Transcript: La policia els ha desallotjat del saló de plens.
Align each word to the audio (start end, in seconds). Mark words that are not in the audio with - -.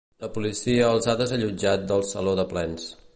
La 0.23 0.27
policia 0.37 0.87
els 0.95 1.09
ha 1.11 1.15
desallotjat 1.19 1.85
del 1.93 2.05
saló 2.15 2.37
de 2.41 2.47
plens. 2.55 2.93